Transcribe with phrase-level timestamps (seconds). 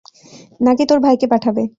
[0.59, 1.63] নাকি তোর ভাইকে পাঠাবে?